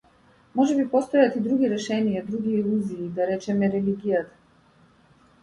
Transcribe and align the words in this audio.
Можеби 0.59 0.85
постојат 0.93 1.37
и 1.39 1.41
други 1.47 1.69
решенија, 1.73 2.23
други 2.31 2.57
илузии, 2.61 3.07
да 3.21 3.29
речеме 3.33 3.71
религијата. 3.79 4.43